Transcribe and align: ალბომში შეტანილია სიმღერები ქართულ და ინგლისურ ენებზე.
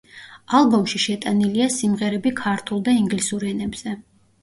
ალბომში 0.59 1.01
შეტანილია 1.03 1.69
სიმღერები 1.77 2.35
ქართულ 2.43 2.85
და 2.91 2.99
ინგლისურ 3.05 3.51
ენებზე. 3.55 3.99